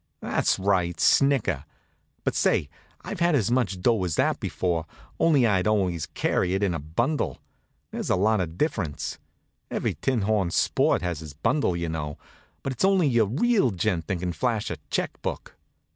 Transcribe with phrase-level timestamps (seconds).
[0.19, 1.63] That's right, snicker.
[2.23, 2.69] But say,
[3.01, 4.87] I've had as much dough as that before,
[5.19, 7.37] only I'd always carried it in a bundle.
[7.91, 9.19] There's a lot of difference.
[9.69, 12.17] Every tinhorn sport has his bundle, you know;
[12.63, 15.55] but it's only your real gent that can flash a check book.